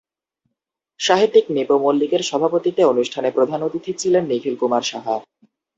[0.99, 5.15] সাহিত্যিক নিপু মল্লিকের সভাপতিত্বে অনুষ্ঠানে প্রধান অতিথি ছিলেন নিখিল কুমার সাহা।